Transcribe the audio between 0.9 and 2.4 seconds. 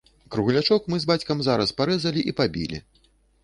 мы з бацькам зараз парэзалі і